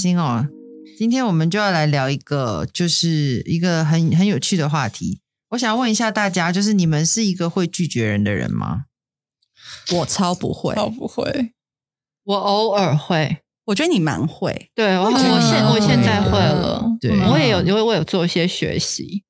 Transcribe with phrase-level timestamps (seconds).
[0.00, 0.46] 心哦！
[0.96, 5.20] 今天我们就要来聊一个，就是一个很很有趣的话题。
[5.50, 8.84] 我想问一下大家，就是你们是一个会拒绝人的人吗？
[9.92, 11.52] 我超不会，超不会。
[12.24, 14.70] 我偶尔会，我觉得你蛮会。
[14.74, 16.84] 对我，我现我现在会了。
[17.00, 19.24] 对，我也有，因为我有做一些学习。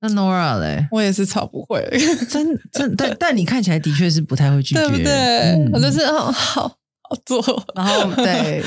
[0.00, 1.80] 那 Nora 嘞，我也是超不会。
[2.28, 5.70] 真真，但 但你看起来的确是不太会拒绝，对不对？
[5.72, 6.76] 我就是好好
[7.24, 7.40] 做，
[7.74, 8.62] 然后对，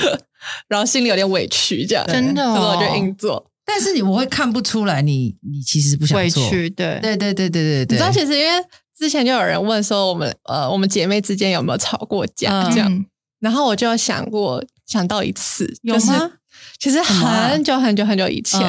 [0.67, 3.52] 然后心里有点委屈，这样真的，我就硬做。
[3.66, 7.95] 但是你我会看不出来，你你其实不想做，对对对对对对对。
[7.95, 8.63] 你知道，其实因为
[8.98, 13.05] 之前就有人问说，我们呃，我们姐妹之间有没有吵过架这样？
[13.40, 16.31] 然后我就有想过，想到一次，有吗？
[16.80, 18.62] 其实很久很久很久以前。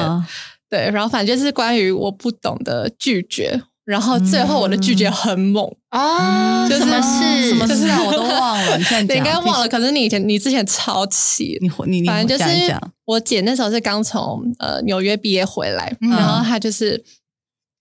[0.69, 6.67] 对，然后反正就是关于我不懂的拒绝，然后最后我的拒绝很猛啊！
[6.67, 7.47] 什么事？
[7.47, 8.03] 什么事啊？
[8.03, 8.77] 我 都忘了。
[8.77, 17.01] 你现在应该忘了，可是你以前你之前超气，你你你反正就是我姐那时候是刚从呃纽约毕业回来，然后她就是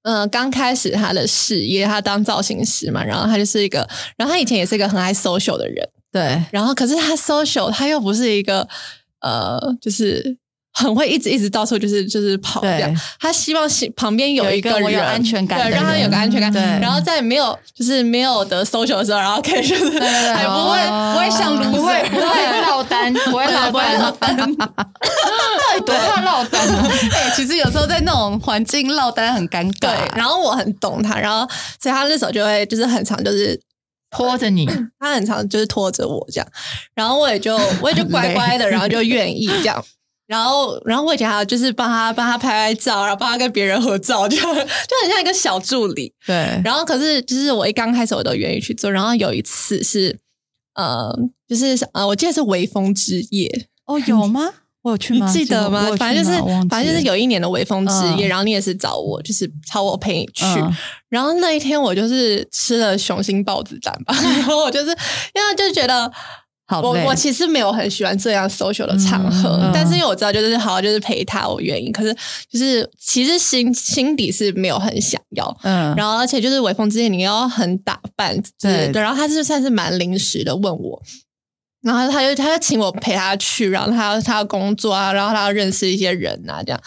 [0.04, 3.78] 呃刚开始她的事业，她当造型师嘛，然后她就是一个，
[4.16, 8.68] 然后她以前也是一个很爱 social 的人，对，然后可是她 social，她又不是一个
[9.20, 10.38] 呃就是。
[10.78, 16.52] 很会一直一直到处就是就是跑这样，他希望旁边有一个人有安全感，对，让他有个安全感。
[16.52, 20.78] 对，然后在没有就是没有得 social 的时候，然后可以就是还不会
[21.14, 26.60] 不会像不会不会落单，不会落单，到底多怕落单？
[26.60, 29.80] 哎，其实有时候在那种环境落单很尴尬。
[29.80, 31.48] 对，然后我很懂他，然后
[31.80, 33.58] 所以他那时候就会就是很长就是
[34.10, 34.68] 拖着你，
[35.00, 36.46] 他很长就是拖着我这样，
[36.94, 39.82] 然后我也就我也就乖乖的，然后就愿意这样。
[40.26, 46.12] 然后，然后我以前还有就是帮他帮他拍拍照，然后帮他跟别人合照，就 就很像一个小助理。
[46.26, 46.34] 对。
[46.64, 48.90] 然后，可是就是我一刚开始我都愿意去做。
[48.90, 50.18] 然后有一次是，
[50.74, 51.16] 呃，
[51.48, 53.68] 就是呃，我记得是微风之夜。
[53.86, 54.52] 哦，有吗？
[54.82, 55.32] 我有去吗？
[55.32, 55.94] 记得吗？
[55.96, 56.38] 反正就是，
[56.68, 58.26] 反正就是有一年的微风之夜。
[58.26, 60.44] 然后你也是找我，就是找我陪你去。
[61.08, 64.12] 然后那一天我就是吃了雄心豹子胆吧。
[64.20, 66.10] 然后我就是因为就觉得。
[66.82, 71.92] 我我其实没有很喜欢这样 social 的场合，但是因为我知道就是好就是陪他，我愿意。
[71.92, 72.12] 可是
[72.50, 75.94] 就是其实心心底是没有很想要，嗯。
[75.94, 79.00] 然后而且就是微风之前你要很打扮，对对。
[79.00, 81.00] 然后他是算是蛮临时的问我，
[81.82, 86.80] 然后他就他就请我陪他去，然后他要他要工作啊，然后他要认识一些人啊这样。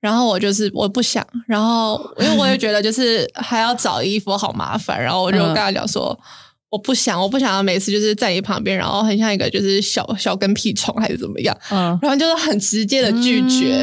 [0.00, 6.18] 然后我就是我不想，然后因为我也觉得就是还要找衣服好麻烦，然后我就跟他讲说。
[6.68, 13.82] 我不想，我不想要每次就是在你旁边，然后很像一个就是小小跟屁虫还是怎么样，嗯，然后就是很直接的拒绝，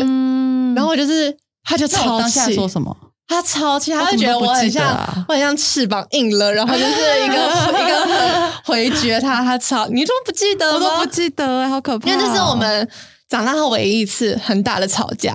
[0.75, 2.95] 然后就是他就超气，说什么？
[3.25, 6.91] 他超气，他就觉得我很像，我很像翅膀硬了，然后就是
[7.23, 10.73] 一个一个回绝他，他超，你怎么不记得？
[10.73, 12.11] 我都不记得，好可怕！
[12.11, 12.87] 因为这是我们
[13.29, 15.33] 长大后唯一一次很大的吵架。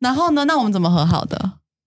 [0.00, 0.44] 然后呢？
[0.46, 1.38] 那我们怎么和好的？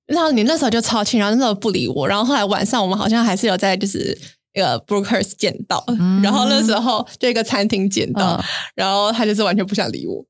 [0.06, 4.18] 然后你那时候就超气，然后那时候不理我，然后后来晚上我们好像还是有在就是。
[4.54, 5.84] 一个 Brookers 见到，
[6.24, 8.44] 然后那时候就一个餐厅见到，
[8.74, 10.26] 然后他就是完全不想理我。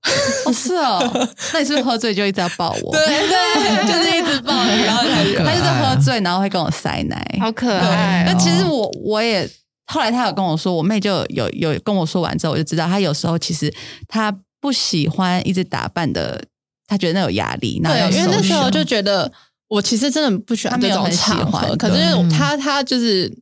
[0.45, 0.99] 哦，是哦，
[1.53, 2.91] 那你是不是喝醉就一直要抱我？
[2.91, 8.25] 对对，就是一直抱你， 然后他他就是喝醉，然后会跟我塞奶，好可爱。
[8.27, 9.49] 那其实我我也
[9.87, 13.73] 后来他有跟我说，我妹就有有跟我说完之后，我就知道他有时候其实
[14.07, 16.43] 他不喜欢一直打扮的，
[16.87, 17.81] 他觉得那有压力。
[17.81, 19.31] 对，因为那时候就觉得
[19.69, 23.33] 我其实真的不喜欢这种场合，可是他他就是。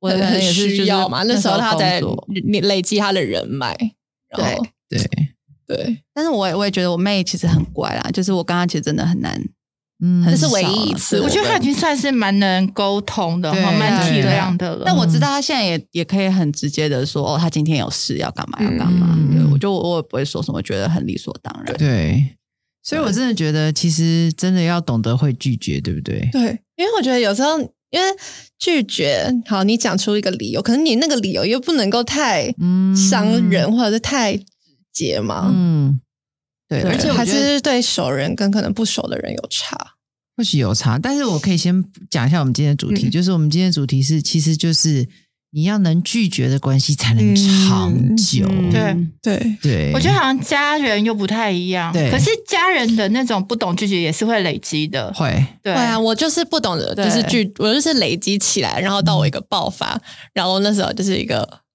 [0.00, 2.02] 我也很需要嘛，那时候他在
[2.44, 3.74] 你累积他的人脉，
[4.36, 4.58] 对
[4.88, 5.08] 对
[5.66, 6.02] 对。
[6.12, 9.42] 但是我也我也觉得我妹其实很乖啦，就是我刚刚其实真的很难，
[10.04, 11.20] 嗯，这是唯一一次。
[11.22, 14.82] 我觉得他已经算是蛮能沟通的，蛮体谅的了。
[14.84, 19.18] 但我知道他现在也也可以很直接的说，哦，他今天有事要干嘛要干嘛。
[19.32, 21.74] 对，我就我也不会说什么，觉得很理所当然。
[21.78, 22.36] 对，
[22.82, 26.28] 所以我真的觉得，其实真的要懂得会拒绝，对不对？
[26.30, 26.42] 对，
[26.76, 27.58] 因为我觉得有时候。
[27.90, 28.06] 因为
[28.58, 32.52] 拒绝，好，你讲出一个理由，可是你那个理由又不能够太
[33.10, 34.44] 伤人，或者是太直
[34.92, 35.50] 接嘛。
[35.54, 36.00] 嗯，
[36.68, 39.94] 对，而且还是对熟人跟可能不熟的人有差，
[40.36, 40.98] 或许有差。
[40.98, 45.08] 但是我可以先讲一下我们今天的主题，就是我们今天的主题是，其实就是。
[45.50, 48.46] 你要能拒绝的关系才能长久。
[48.70, 51.92] 对对对，我觉得好像家人又不太一样。
[51.92, 55.12] 对，可是家人的那种不懂拒绝也是会累积的。
[55.14, 60.00] 会，对啊，我就是不懂的，就是拒，我就是累积起来，然后到我一个爆发，
[60.32, 61.65] 然后那时候就是一个。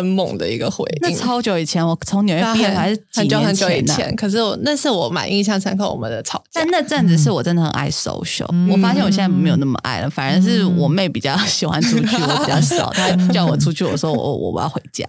[0.00, 4.14] 很猛的一个回应，那超久以前，我从纽约毕业还是很久很久以前。
[4.16, 6.62] 可是我那是我蛮印象深刻，我们的吵架。
[6.62, 12.90] 但那阵子是我真的很爱 social，我发现我现在没有那么爱了，反而是我妹比较喜欢出去，我比较少。
[12.92, 15.04] 她 叫我出去，我说我我我要回家。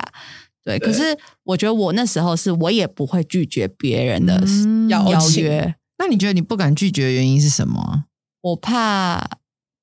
[0.63, 4.43] 对，可是我觉得我那时候是我也不会拒绝别人的
[4.89, 5.73] 邀邀约。
[5.97, 8.03] 那你觉得你不敢拒绝的原因是什么？
[8.41, 9.37] 我怕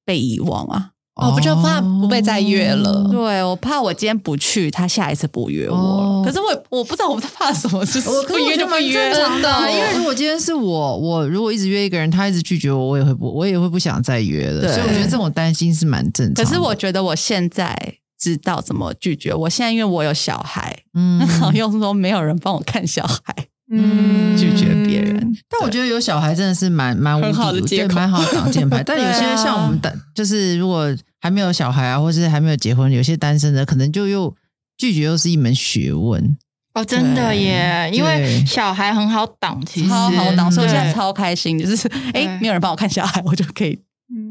[0.05, 0.91] 被遗忘啊。
[1.19, 3.09] 哦，不就怕不被再约了？
[3.11, 6.23] 对，我怕我今天不去，他下一次不约我。
[6.25, 9.29] 可是我我不知道我在怕什么，就是不约就不约的。
[9.69, 14.73] 因为如果今天是我，我如果一直约一个人，他一直拒绝我，我也会不，我也会不想再约了。
[14.73, 16.45] 所以我觉得这种担心是蛮正常的。
[16.45, 17.77] 可是我觉得我现在
[18.17, 19.35] 知道怎么拒绝。
[19.35, 21.21] 我现在因为我有小孩，嗯，
[21.53, 23.35] 用说没有人帮我看小孩，
[23.73, 25.19] 嗯， 拒绝别人。
[25.51, 27.61] 但我觉得有小孩真的是蛮蛮无好的
[27.93, 28.83] 蛮好挡箭牌。
[28.87, 30.89] 但有些像我们的，就是如果。
[31.21, 34.35] 还没有小孩啊，或是还没有结婚，有些单身的可能就又
[34.77, 36.37] 拒绝，又是一门学问
[36.75, 37.91] 哦，真的耶！
[37.93, 43.83] 因为小孩很好挡，其实超好挡，所以我现在超开心，就是哎，没有人帮我看小孩，我就可以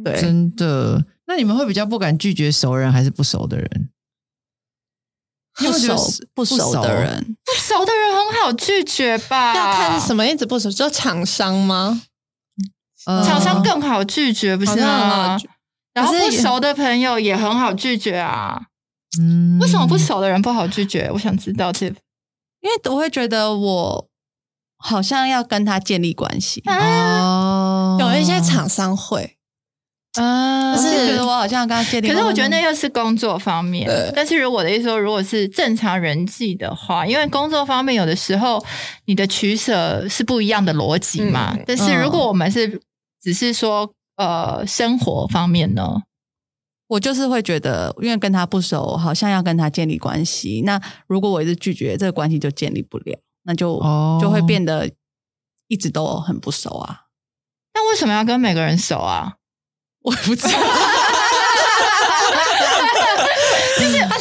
[0.04, 1.06] 对，真的。
[1.26, 3.90] 那你们会比较不敢拒绝熟人还是不熟的人？
[5.58, 5.98] 不熟
[6.36, 9.56] 不熟的人，不熟的人很好拒绝吧？
[9.56, 12.04] 要看什么一直不熟，就厂商吗？
[13.06, 15.38] 厂商更好拒绝，不是吗？
[15.98, 18.62] 然后不熟的朋友也很好拒绝啊，
[19.20, 21.10] 嗯，为什么不熟的人不好拒绝？
[21.12, 21.94] 我想知道这，因
[22.70, 24.08] 为我会觉得我
[24.78, 29.38] 好像要跟他建立关系哦，有一些厂商会
[30.20, 38.64] 啊，就是觉得我好像跟他建立，可是我觉得那又是工作方面，但是如果我的意思说，如果是正常人际的话，因为工作方面有的时候
[39.06, 42.80] 你的取舍是不一样的逻辑嘛，但是如果我们是
[43.20, 43.92] 只是说。
[44.18, 46.02] 呃，生活方面呢，
[46.88, 50.64] 我就是会觉得，因为跟他不熟，好像要跟他建立关系。
[50.66, 53.80] 那如果我一直拒绝，这个关系就建立不了，那就
[54.20, 54.92] 就会变得
[55.68, 57.04] 一直都很不熟啊。
[57.74, 59.36] 那为什么要跟每个人熟啊？
[60.02, 60.54] 我不知道。
[63.78, 64.18] 就是他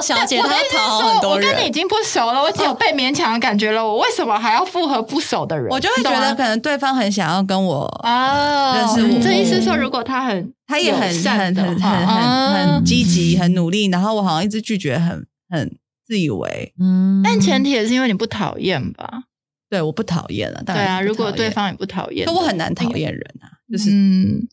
[0.00, 1.48] 小姐，他讨好很多人。
[1.48, 3.84] 我跟你已经不熟了，我有被勉强的感觉了。
[3.84, 5.68] 我为什么还要复合不熟的人？
[5.70, 9.22] 我就会觉得可能对方很想要跟我啊认识我。
[9.22, 16.72] 这意思说，如果他很他也很很很很很很积极、很努力，然后我好像一直拒绝，很很自以为。
[16.80, 19.24] 嗯，但前提也是因为你不讨厌吧？
[19.70, 20.62] 对，我不讨厌了。
[20.64, 23.48] 对啊，如果对方也不讨厌，我很难讨厌人啊。
[23.70, 24.48] 就是嗯。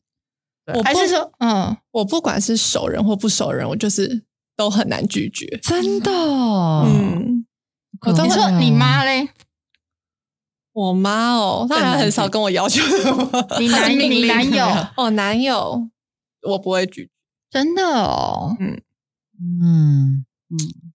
[0.74, 4.24] 我还是说，嗯，我不管是熟人或不熟人，我就是
[4.56, 6.12] 都很难拒绝，真的。
[6.12, 7.46] 嗯，
[8.02, 9.30] 我你说你妈嘞？
[10.74, 12.81] 我妈哦，她还很少跟我要求
[13.60, 14.66] 你男你男友？
[14.98, 15.90] 哦，男友。
[16.42, 17.12] 我不会拒绝，
[17.50, 18.56] 真的哦。
[18.60, 18.81] 嗯。
[19.40, 20.25] 嗯。
[20.50, 20.94] 嗯。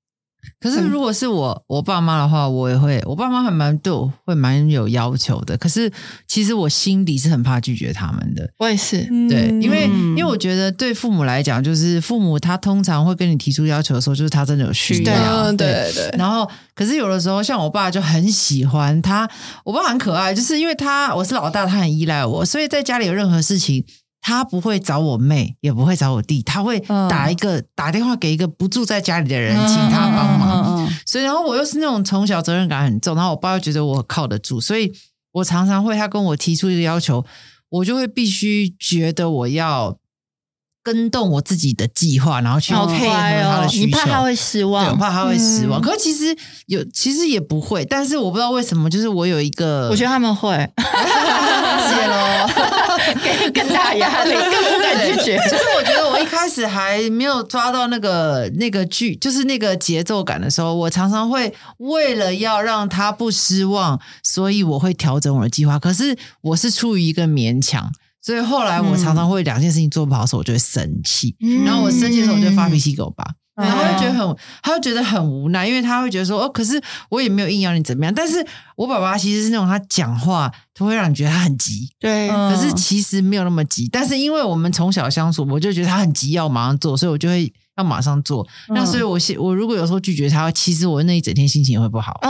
[0.60, 3.02] 可是，如果是我我爸妈的话，我也会。
[3.06, 5.56] 我爸妈还蛮对我会蛮有要求的。
[5.56, 5.90] 可是，
[6.28, 8.46] 其实我心里是很怕拒绝他们的。
[8.58, 8.98] 我也是，
[9.30, 15.50] 对，因为因为我觉得对父母来讲，就是父母他通常会跟你提出要求的时候，就是他真的有需要。
[15.52, 16.14] 对对。
[16.18, 19.26] 然后，可是有的时候，像我爸就很喜欢他。
[19.64, 23.82] 我爸很可爱，就是因为他我是老大，他很依赖我，所以在家里有任何事情。
[24.22, 26.78] 他不会找我妹，也不会找我弟，他会
[27.08, 30.49] 打一个打电话给一个不住在家里的人，请他帮忙。
[31.06, 34.92] 所以，然后我又是那种从小责任感很重，然后我爸又觉得我靠得住，所以
[35.32, 37.24] 我常常会他跟我提出一个要求，
[37.68, 39.96] 我就会必须觉得我要。
[40.82, 43.84] 跟动我自己的计划，然后去配合他的需求。
[43.84, 44.86] 你怕他会失望？
[44.88, 45.78] 我怕他会失望。
[45.78, 46.34] 可是其实
[46.68, 47.84] 有，其实也不会。
[47.84, 50.48] 但是我不知道为什么，就是我有一个，我觉得他们会，
[50.80, 52.48] 谢喽，
[53.22, 55.36] 给更大压力，更不敢拒绝。
[55.50, 55.99] 就是我觉得
[56.40, 65.78] 开始还没有抓到那个那个剧，就是那个节奏感的时候，我常常会为了要让他不失望，所以我会调整我的计划。
[65.78, 67.92] 可是我是出于一个勉强。
[68.22, 71.36] 所以后来我常常会两件事情做不好的时候，我就会生气。
[71.66, 73.24] 然后我生气的时候，我就发脾气给我爸，
[73.60, 78.14] 然后他会觉得很，他会觉得很无奈，因为他会觉得说，哦，可是我也没有硬要你怎么样。
[78.14, 78.44] 但是
[78.76, 82.28] 我爸爸其实是那种他讲话，他会让你觉得他很急，对。
[82.28, 83.88] 可是其实没有那么急。
[83.92, 87.52] 但是因为我们从小相处，我就觉得他很急，要马上做，所以我就会。
[87.76, 92.28] 要马上做，那所以我现我如果有时候拒绝他，其实我那一整天心情也会不好啊。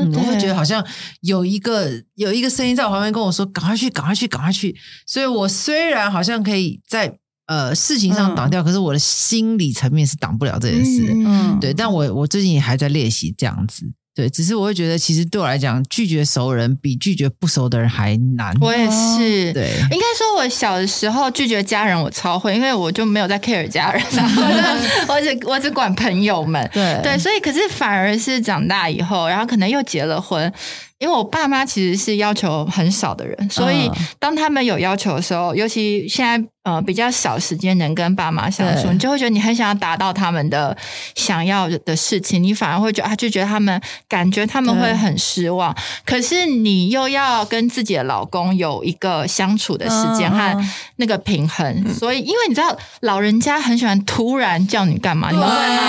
[0.00, 0.84] 我会觉得好像
[1.20, 4.74] 有一个有一个声音在我旁边跟我说：“赶快去，赶快去，赶快去。”
[5.06, 11.12] 所以，我虽然好像可以在呃事情上挡掉，可是我的心理层面是挡不了这件事。
[11.12, 11.72] 嗯，对。
[11.72, 13.84] 但我我最近也还在练习这样子。
[14.14, 18.56] 对，只是我会觉得，其实对我来讲，拒绝熟人比拒绝不熟的人还难。
[18.62, 24.02] 我也是，对，应该说，我小的时候拒绝家人，我超会，因为我就没有在 care 家人，
[25.06, 26.66] 我只我只管朋友们。
[26.72, 30.50] 对对，所以可是反而是长大以后，然后可能又结了婚，
[30.98, 40.74] 因为我爸妈其实是要求很少的人，所以当他们有要求的时候，尤其现在呃比较少时间能跟爸妈相处，你就会觉得你很想要达到他们的
[41.14, 45.76] 想要的事情，你反而会觉得啊，就觉得他们感觉他们会很失望。
[46.06, 55.82] 可是你又要跟自己的老公有一个相处的时间和那个平衡，所以因为你知道老人家很喜欢突然叫你干嘛，你明白吗？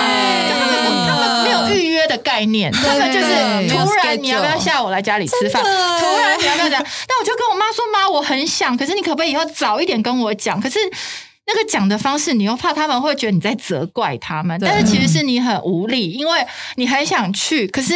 [1.07, 4.96] 他们没有预约的概念，他们就是突然你要不要下午来？
[4.97, 5.69] 在家里吃饭，突
[6.17, 6.83] 然你要不要讲？
[7.07, 10.79] 那我就跟我妈说：“妈，我很想，可是你可不可以以后早一点跟我讲？”可是。
[11.47, 17.93] 那个讲的方式，你又怕他们会觉得你在责怪他们，但是其实是你很无力，因为你很想去，可是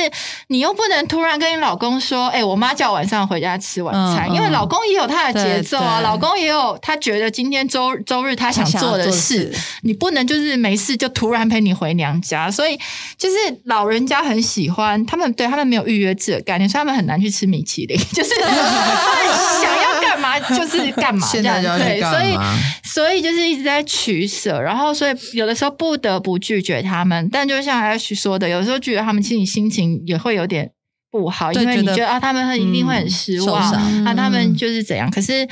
[0.48, 12.50] 你又不能突然跟你老公说：“哎，我妈叫晚上回家吃晚餐。”因为老公也有他的节奏啊，老公也有他觉得今天周周日他想做的事，你不能就是没事就突然陪你回娘家。
[12.50, 12.80] 所以
[13.18, 21.62] 就是老人家很喜欢他们，对他们没有预约制的概念，所以他们很难去吃米其林，就是 想要干嘛就是干嘛这样。
[21.78, 22.36] 对，所以
[22.84, 23.52] 所以就是。
[23.52, 30.72] 一直在取舍，然后所以有的时候不得不拒绝他们，但就像 H 说的，有时候拒绝他们，其实你心情也会有点
[31.12, 33.62] 不好，因为你觉得啊，他们一定会很失望，
[34.06, 35.46] 啊，他们就是怎样，可是。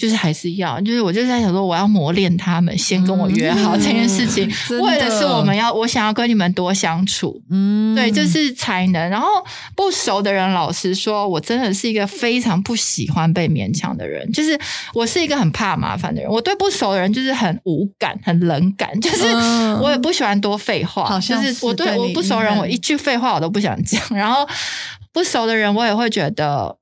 [0.00, 9.10] 就是还是要，就是我就在想说，我要磨练他们，先跟我约好这件事情，为的是我们要，我想要跟你们多相处，嗯，对，就是才能。
[9.10, 9.28] 然后
[9.76, 14.58] 不熟的人，老实说，我真的是一个非常不喜欢被勉强的人，就是
[14.94, 19.26] 我是一个很怕麻烦的人，我对不熟的人就是很无感、很冷感，就是
[19.82, 24.48] 我也不喜欢多废话，就是我对我不熟人，我一句废话我都不想讲， 然后
[25.12, 26.79] 不熟的人，我也会觉得。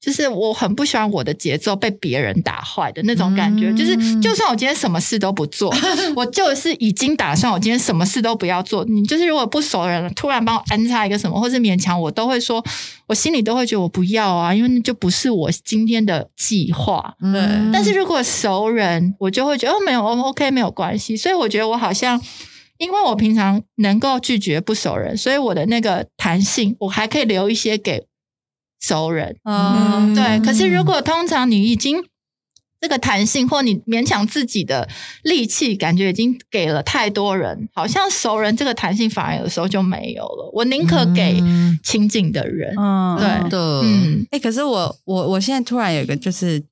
[0.00, 3.70] 就是我很不喜欢我的节奏被别人打坏的那种感觉。
[3.74, 5.70] 就是就算我今天什么事都不做，
[6.16, 8.84] 我就是已经打算我今天什么事都不要做。
[8.86, 12.64] 你就是如果不熟的人突然帮我安插一个什么，或是勉强我，都会说，
[13.06, 17.14] 我心里都会觉得我不要啊，因为那就不是我今天的计划。
[17.20, 17.70] 对。
[17.70, 21.14] 但是如果熟人，我就会觉得哦，没有，OK，没有关系。
[21.14, 22.18] 所以我觉得我好像，
[22.78, 28.02] 因为我平常能够拒绝不熟人，所以我的那个弹性，我还可以留一些给。
[28.80, 30.40] 熟人，嗯，对。
[30.40, 32.02] 可是如果通常你已经
[32.80, 34.88] 这个弹性，或你勉强自己的
[35.22, 40.50] 力气，感觉已经给了太多人，好像熟人这个弹性反而有时候就没有了。
[40.54, 41.42] 我宁可给
[41.84, 44.26] 亲近的人，嗯，对的，嗯。
[44.30, 46.64] 哎，可是我我我现在突然有一个，就是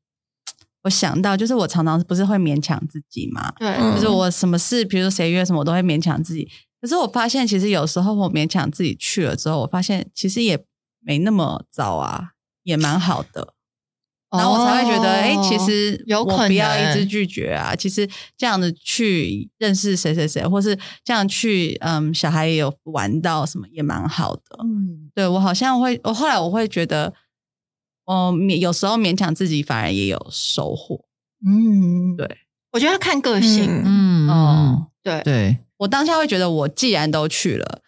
[0.84, 6.48] 我想到，就是我常常不是会勉强自己嘛，对，就是我什么事，比如说谁约什么，我都会勉强自己。
[6.80, 10.58] 可是我发现，其实有时候我勉强自己去了之后，我发现其实也。
[11.08, 12.32] 没那么早啊，
[12.64, 13.54] 也蛮好的，
[14.30, 17.74] 然后我才会觉得，哎，其实有可能不要一直拒绝啊。
[17.74, 24.42] 其实这样子去认识谁谁谁，或是这样去，嗯，小孩也有玩到什么，也蛮好的。
[24.62, 27.14] 嗯，对我好像会，我后来我会觉得，
[28.04, 31.06] 哦，勉有时候勉强自己反而也有收获。
[31.46, 32.28] 嗯，对，
[32.72, 33.82] 我觉得要看个性。
[33.82, 37.80] 嗯，哦，对对，我当下会觉得，我既然都去了。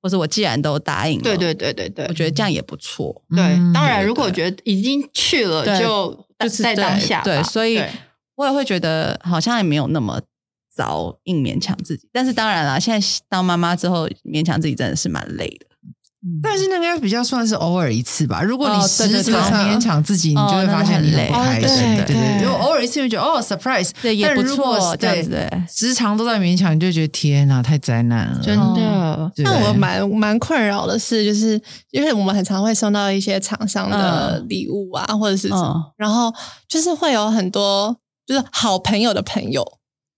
[0.00, 3.22] 或者我既然都答应了，对对对对对，我觉得这样也不错。
[3.30, 3.38] 对，
[3.74, 7.22] 当然，如果觉得已经去了，就就是在当下。
[7.22, 7.82] 对，所以
[8.36, 10.20] 我也会觉得好像也没有那么
[10.72, 12.08] 早硬勉强自己。
[12.12, 15.66] 但是当然了，现在当妈妈之后，勉强自己真的是蛮累的。
[16.42, 18.42] 但是那个比较算是偶尔一次吧。
[18.42, 21.30] 如果你时常勉强自己，你就会发现你累。
[21.32, 21.96] 开心。
[21.96, 24.96] 对对，如果偶尔一次，就觉得哦，surprise，对，也不错。
[24.96, 28.40] 这样子，时常都在勉强，你就觉得天哪，太灾难了。
[28.42, 29.32] 真的。
[29.36, 31.60] 那我蛮蛮困扰的是，就是
[31.92, 36.34] 因为我们很常会收到一些厂商的礼物啊，或者是什么，然后
[36.68, 37.96] 就是会有很多
[38.26, 39.64] 就是好朋友的朋友。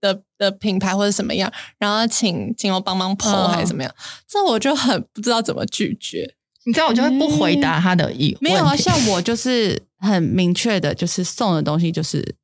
[0.00, 3.94] 的的品牌或者什么样，然后请请我帮忙剖还是怎么样，
[4.26, 6.34] 这我就很不知道怎么拒绝。
[6.64, 8.36] 你知道，我就会不回答他的意。
[8.40, 12.34] 没有啊，像我就是 很明确的，就是送的东西就是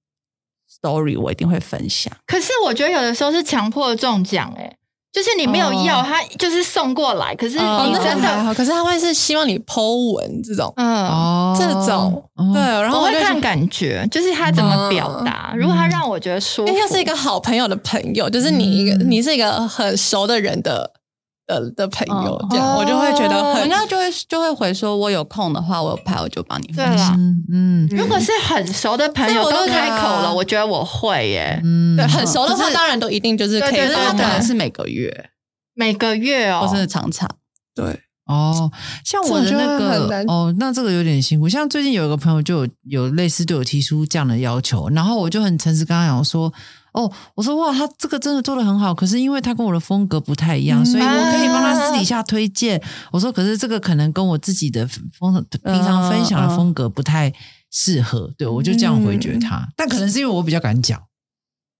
[0.80, 2.10] story，我一定会分享。
[2.26, 4.76] 可是我觉得有的时候是强迫中奖，哎。
[5.16, 7.34] 就是你没有要他，就是送过来。
[7.34, 12.60] 可是你真的，可是他会是希望你剖文这种，嗯，这种对。
[12.60, 15.54] 然后我会看感觉，就是他怎么表达。
[15.56, 20.92] 如果他让我觉得舒服，因为是一个好朋友的朋友，就是你一个，你是一个很熟的人的。
[21.46, 27.16] 的的朋友，这样我就会觉得，人家就会就会回说，我有空的话，我有拍，我就帮你分享。
[27.52, 31.60] 嗯，如果是很熟的朋友都开口了，我觉得我会耶。
[31.62, 33.88] 嗯，对，很熟的话，当然都一定就是可以。
[33.94, 35.30] 他可能是每个月，
[35.74, 37.28] 每个月哦，或是常常。
[37.74, 38.70] 对哦，
[39.04, 41.48] 像我的那个哦，那这个有点辛苦。
[41.48, 46.52] 像最近有一个朋友就有有类似对我提出这样的要求，然后我就很诚实跟他讲说。
[46.96, 52.82] 哦，我说哇，他这个真的做的很好，可是因为他跟我的风格不太一样，所以我可以帮他私底下推荐。
[53.12, 54.88] 我说，可是这个可能跟我自己的
[55.18, 57.30] 风平常分享的风格不太
[57.70, 59.68] 适合，对我就这样回绝他。
[59.76, 60.98] 但可能是因为我比较敢讲。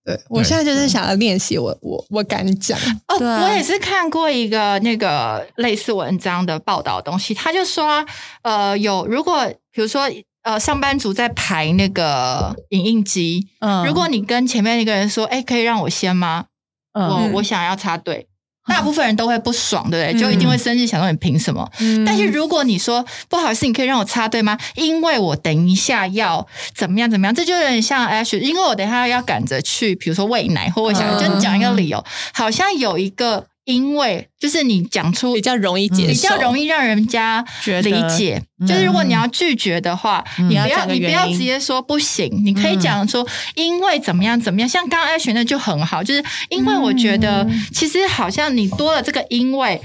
[0.05, 3.17] 对，我现在就是想要练习，我我我敢讲哦。
[3.19, 8.05] 我也是看过一个那个类似文章的报道东西，他就说，
[8.43, 10.03] 呃，有如果比如说
[10.47, 16.45] 呃，上班族在排那个影印机，嗯，如果你跟前面一个人说，哎，可以让我先吗？
[16.93, 18.27] 我我想要插队。
[18.65, 20.21] 大部分人都会不爽，对不对？
[20.21, 21.69] 就一定会生气，想说你凭什么？
[22.05, 24.57] 但是如果你说不好意思，你可以让我插队吗？
[24.75, 32.01] 因为我等一下要怎么样怎么样，这就有点像 Ash，因为我等一下要赶着去，比如说喂奶或喂小孩，就你讲一个理由，
[32.33, 33.47] 好像有一个。
[33.67, 37.43] 因为就是你讲出比较容易解，比较容易让人家
[37.83, 38.41] 理解。
[38.65, 44.69] 就是如果你要拒绝的话，你不要你不要直接说不行，你可以讲说因为怎么样怎么样。
[44.69, 49.81] 像刚刚艾璇的就很好，就是因为我觉得其实好像你多了这个因为。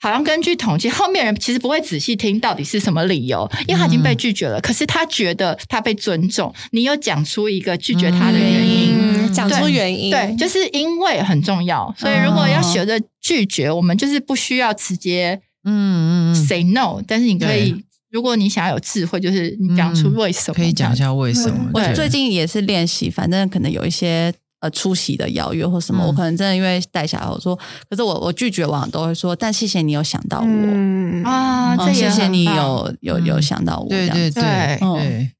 [0.00, 4.60] 好像根据统计，后面人其实不会仔细听到底是什么理由，因为他已经被拒绝了。
[4.60, 11.92] 可是他觉得他被尊重，你有讲出一个拒绝他的原因，讲出原因，对，就是因为很重要。
[11.98, 17.74] 所以如果要学着拒绝，我们就是不需要直接嗯 say no，但是你可以，
[18.12, 21.70] 如果你想要有智慧，就是你讲出为什么，可以讲一下为什么。
[21.74, 24.32] 我最近也是练习，反正可能有一些。
[24.60, 27.54] 呃，出席的邀约或什么，我可能真的因为带小孩，我说，
[27.88, 31.28] 可是我我拒绝往往都会说，但谢谢你有想到我。
[31.28, 34.42] 啊，谢谢你有有有想到我，对对对
[34.80, 35.30] 对。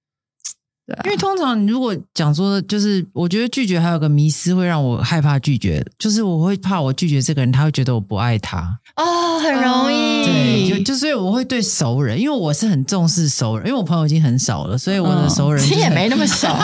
[1.04, 10.25] 因为通常如果讲说，就是我觉得拒绝还有个迷思会让我害怕拒绝，就是我会怕我拒绝这个人，他会觉得我不爱他哦，很容易。
[10.25, 16.54] 对，就就所以我会对熟人，因为我是很重视熟人，因为我朋友已经很少了，所以我的熟人其实也没那么少，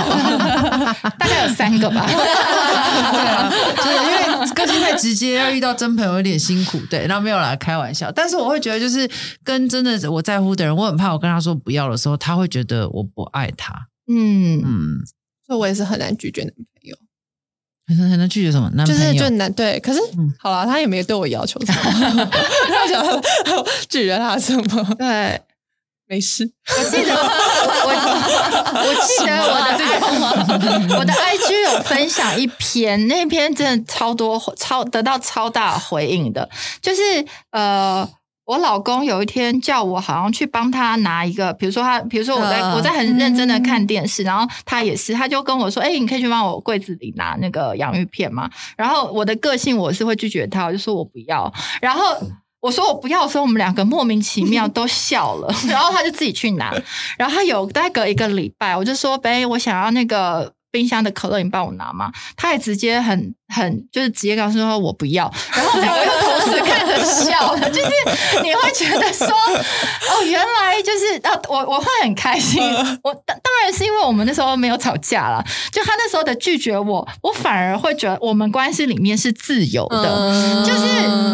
[1.18, 2.06] 大概有三个吧。
[2.06, 6.80] 对啊，就是因为个性太直接，要遇到真朋友有点辛苦。
[6.88, 9.08] 对，然后没有来开玩笑，但是我会觉得，就是
[9.44, 13.88] 跟真的我在乎的人，我很怕我跟他说不要的时候，他会觉得我不爱他。
[14.06, 14.98] 嗯嗯，
[15.46, 16.96] 所以我也是很难拒绝男朋友，
[17.86, 19.78] 很难很难拒绝什么男朋友，就是就难对。
[19.80, 20.00] 可是
[20.38, 21.80] 好了，他也没对我要求什么，
[22.68, 23.04] 他想
[23.88, 24.94] 拒绝他什么？
[24.98, 25.40] 对，
[26.06, 26.50] 没事。
[26.78, 27.88] 我记得我
[28.76, 29.54] 我记得我
[30.58, 36.48] 的我的 IG 有分享一篇，那篇真的超多超得到超大回应的，
[36.82, 37.02] 就是
[37.50, 38.08] 呃。
[38.46, 51.50] 我老公有一天叫我好像去帮他拿一个，比如说他，比如说我在我在很认真的看电视，然后他也是，他就跟我说：“哎，你可以去帮我柜子里拿那个洋芋片吗？”然后我的个性我是会拒绝他，我就说我不要。
[51.80, 52.02] 然后
[52.60, 56.74] 我说我不要的时候，我们两个莫名其妙都笑了， 然后他就自己去拿。
[57.16, 62.10] 然后他有大概隔一个礼拜，我就说：“哎，我想要那个。”冰箱的可乐，你帮我拿吗？
[62.36, 66.04] 他也直接很很就是直接告诉说我不要，然后两个
[66.44, 67.90] 时看着笑， 就是
[68.42, 72.62] 你会觉得说哦，原来就是啊，我我会很开心。
[73.02, 73.14] 我
[73.64, 80.86] 然是因为我们那时候没有吵架了，就他那时候的拒绝我，我反而会觉得我们关系里面是自由的，就是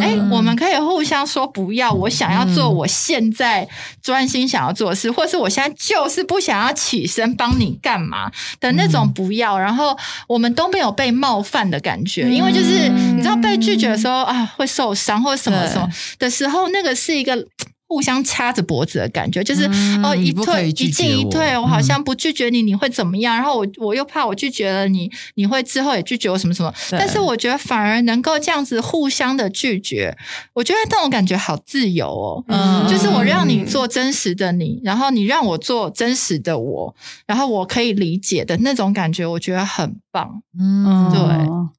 [0.03, 3.67] 哎，我们可以互相说不要，我想要做我现在
[4.03, 9.31] 专心想要做的事，或是我现在就是不想要起身帮你干嘛的那种不。
[9.31, 15.89] 不要，然后我们都没有被冒犯的感觉，因为就是你知道被拒绝的时候啊，会受伤或者什么什么
[16.19, 17.47] 的时候，那个是一个。
[17.91, 19.65] 互相掐着脖子的感觉，就是
[20.01, 23.35] 哦，一退一进一退，我好像不拒绝你，你会怎么样？
[23.35, 26.73] 然后我我又怕我拒绝了你，你会之后也拒绝我什么什么？
[26.93, 30.17] 但是我觉得反而能够这样子互相的拒绝，
[30.53, 32.45] 我觉得那种感觉好自由哦。
[32.47, 36.95] 嗯，就是我让你做真实的你，然后你让我做真实的我，
[37.27, 40.41] 然后我可以理解的那种感觉，我觉得很棒。
[40.57, 41.21] 嗯，对，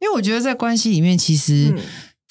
[0.01, 1.73] 因为我觉得在关系里面，其实。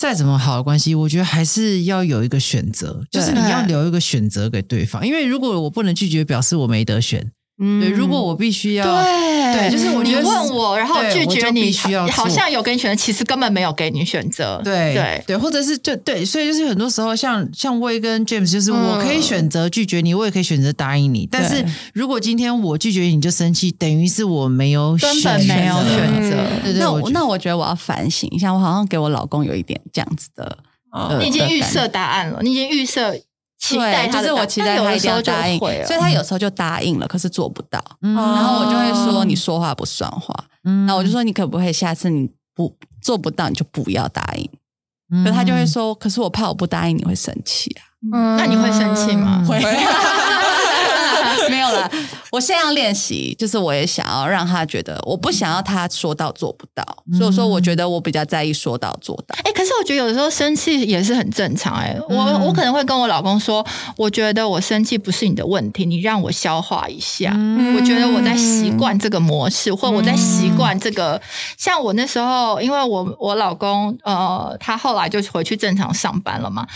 [0.01, 5.07] 再怎么好的关系，我觉得还是要有一个选择，就是你要留一个选择给对方。
[5.07, 7.31] 因为如果我不能拒绝，表示我没得选。
[7.61, 14.59] 对，如果我必须要，对，就是我你问我，然后拒绝你，要好像有给你选择，其实根本没有给你选择。
[14.65, 21.29] 对对对，或者是就对，所以就是很多时候，像像威跟 James，就是我可以选择拒绝你，我也可以选择答应你。
[21.31, 26.37] 但是如果今天我拒绝你，你就生气，等于是我没有根本没有选择。
[26.79, 30.57] 那我那我觉得我要反省一下，我好像给我老公有一点这样子的，
[31.21, 33.15] 你已经预设答案了，你已经预设。
[33.69, 37.79] 对，就是我期待他一定要答应，所以他有时候就答应了，可是做不到。
[38.01, 40.35] 然后我就会说你说话不算话。
[40.87, 44.51] 那我就说你可不可以下次你不做不到你就不要答应。
[45.25, 47.83] 可他就会说，可是我怕我不答应你会生气啊。
[48.37, 49.45] 那你会生气吗？
[49.47, 49.61] 会。
[52.31, 56.85] 我现在要练习，就是我也想要让他觉得，我不想要他说到做不到，
[57.17, 59.37] 所以说我觉得我比较在意说到做到。
[59.45, 61.75] 哎，可是我觉得有的时候生气也是很正常。
[61.77, 62.17] 哎，我
[62.47, 63.65] 我可能会跟我老公说，
[63.97, 67.31] 我觉得我生气不是你的问题，你让我消化一下。
[67.77, 71.21] 我觉得我在习惯这个模式，或我在习惯这个。
[71.57, 76.67] 像我那时候，因为我我老公呃，他后来就回去正常上班了嘛。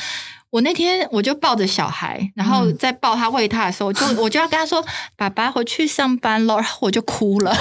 [0.54, 4.80] 我那天我就抱着小孩，然后在抱他喂他的时候，就 我就要跟他说
[5.18, 7.50] ：“爸爸回去上班了。”然后我就哭了。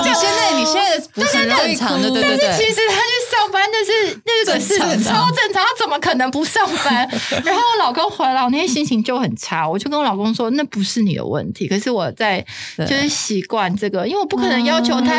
[0.00, 2.56] 你现在你现在不是正常的，对对对。
[2.56, 6.98] 其实他去上班那是那个是超正常，他怎么可能不上班？
[7.44, 12.44] 然后我老公回来，我那天心情就很差，我就跟我老公说：“那不是你的问题。”可是我在
[12.78, 15.18] 就是习惯这个，因为我不可能要求他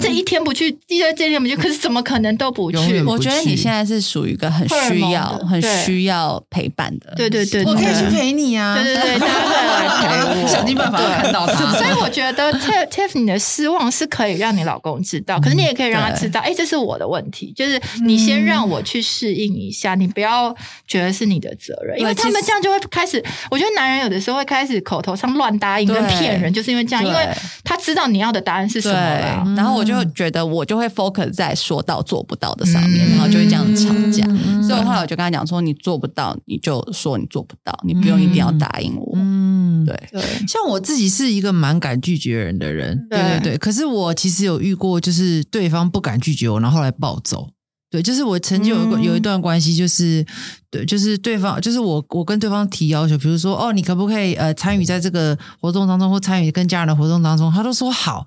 [0.00, 3.00] 这一天不去，第二天不去，可是怎么可能都不去？
[3.04, 5.99] 我觉得你现在是属于一个很需要、很需。
[6.00, 9.79] 需要陪伴的，对对对，我可以去陪你啊，对对对，大家
[10.48, 11.72] 想尽办法看到他。
[11.72, 20.54] 所以我觉得 Tiff 你的失望是可以让你老公知道，可是你也可以让他知道，哎，这是我的问题，就是你先让我去适应一下，你不要
[20.86, 27.28] 觉得是你的责任，因为他们这样就会开始，我觉得男人有的时候会开始口头上乱答应跟骗人，就是因为这样，因为
[27.62, 28.98] 他知道你要的答案是什么。
[28.98, 34.24] 了，然后我就觉得我就会 focus 在说到做不到的上面，然后就会这样吵架，
[34.66, 36.70] 所以后来我就跟他讲说，你做不到，你就。
[36.70, 39.12] 就说你做不到，你不用一定要答应我。
[39.16, 43.58] 嗯，对对，像我自己是一个蛮敢拒绝人的人，对对对。
[43.58, 47.48] 可是我其实有遇过，就是对方不敢拒绝我，然后后来暴走。
[47.90, 50.24] 对，就是我曾经有一个有一段关系，就是
[50.70, 57.52] 对，就是对方，就是我我跟对方提要求，比如说哦，你可不可以呃参与在这个活动当中，或参与跟家人的活动当中？
[57.52, 58.24] 他都说好。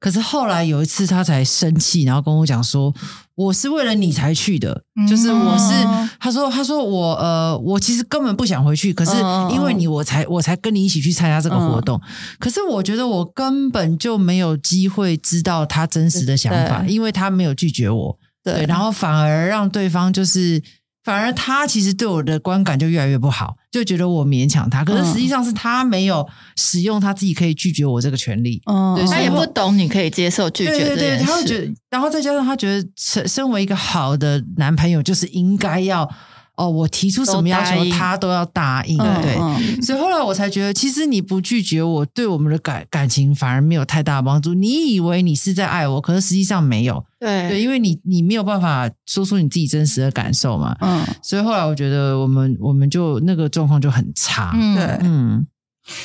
[0.00, 2.94] 可是后来有一次，他才生气，然后跟我讲说
[3.34, 5.72] ：“我是为了你才去的，就是我是
[6.20, 9.12] 他说他说我呃，我其实根本不想回去，可是
[9.50, 12.00] 因为你，我才我才跟你一起去参加这个活动。
[12.38, 20.62] 可是我觉得我根本就没有机会知道他真实的想法，因为他没有拒绝我，对，然后反而让对方就是。”
[21.04, 24.82] 反而他其实对我的观感就越来越不好，就觉得我勉强他。
[24.82, 28.60] 可是实际上是他没有使用他自己可以拒绝我这个权利。
[28.64, 36.10] 嗯，他也不懂你可以接受拒绝对对对，他会觉得，然后再加上他觉得，身身为一个好的男朋友，就是应该要。
[36.56, 44.54] 哦，我提出什么要求，他都要答应，对，所以后来我才觉得，其实你不拒绝我，对我们的感感情反而没有太大帮助。
[44.54, 47.48] 你以为你是在爱我，可是实际上没有，对。
[47.48, 54.76] 对，因为你你没有办法说出你自己真实的感受嘛，嗯，所以后来我觉得我们我们就那个状况就很差，嗯。
[54.76, 55.46] 对，嗯，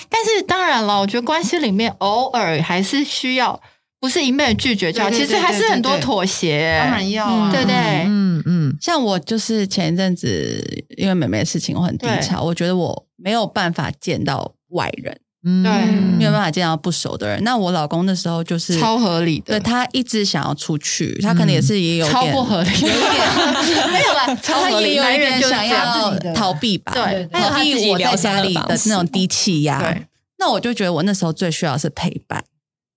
[0.09, 3.61] 但是当然了，我觉得关系里面偶尔还是需要。
[4.01, 7.75] 不是一昧拒绝叫，其实还是很多妥协，当然要啊，对不对？
[8.07, 15.19] 嗯嗯，像我就是前一阵子因为妹妹的事情，我很低潮，我觉得我没有办法见到外人，
[15.63, 15.85] 对，
[16.17, 17.43] 没有办法见到不熟的人。
[17.43, 22.89] 那我老公那时候就是超合理的，对他一直想要出去，他可能也是也有超不合理，有点
[23.91, 29.97] 没有了， 超合理，男人想要逃避吧，对，逃避我在家里的那种低气压。
[30.37, 32.43] 那我就觉得我那时候最需要是陪伴，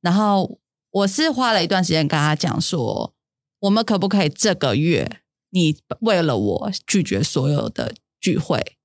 [0.01, 0.59] 然后。
[0.95, 3.15] 我是花了一段时间跟他讲说，
[3.61, 5.11] 我们可不可以这个月
[5.53, 8.77] 你为了我拒绝所有的聚会，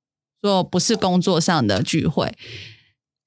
[0.41, 2.34] 说不是工作上的聚会。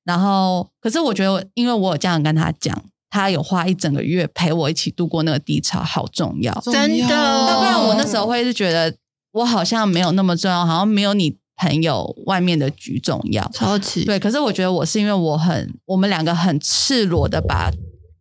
[0.04, 7.14] 然后，可是我觉得，因为我有这样跟他讲，他有花一整个月陪我一起度过那个低潮，好重要，真的。
[7.14, 8.96] 要不然我那时候会是觉得
[9.32, 14.18] 我好像没有那么重要，好像没有你朋友外面的局重要，超级对。
[14.18, 17.70] 可是我觉得我是因为我很，我们两个很赤裸的把。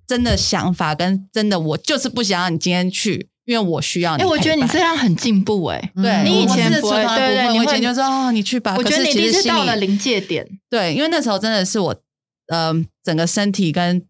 [0.08, 4.22] 真的想法跟真的，我就是不想让你今天去，因为我需要你。
[4.22, 5.92] 哎，我觉得你这样很进步哎。
[5.96, 8.76] 对，你以前不会，对对，你以前就说哦，你去吧。
[8.78, 10.48] 我觉得你其实到了临界点。
[10.70, 11.96] 对，因为那时候真的是我，
[12.50, 12.72] 呃，
[13.04, 14.06] 整个身体跟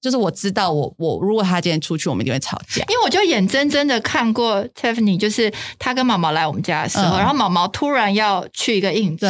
[0.00, 2.84] 就是我知道，我我如果他今天出去，我们一定会吵架。
[2.88, 9.28] 因为我就眼睁睁的看过 Tiffany，就是他跟毛毛来我们家的时候，然后毛毛突然要去一个应酬，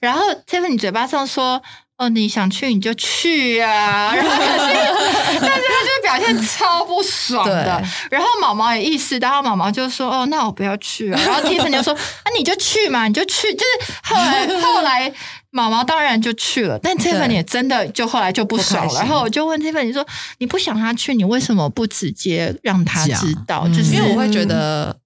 [0.00, 1.62] 然后 Tiffany 嘴巴上说。
[1.98, 4.14] 哦，你想去你就去啊！
[4.14, 4.74] 然后可是，
[5.40, 7.82] 但是他就表现超不爽的。
[8.08, 15.12] 然后毛毛也意识到，毛毛就说：“哦，那我不要去啊。”然后 Tiffany 就说：“啊，你就去嘛，你就去。”就是后来后来，
[15.50, 19.00] 毛毛当然就去了，但 Tiffany 也真的就后来就不爽了。
[19.00, 20.06] 然后我就问 Tiffany 说
[20.38, 23.66] ：“你不想他去，你为什么不直接让他知道？
[23.68, 24.96] 就是因为我会觉得，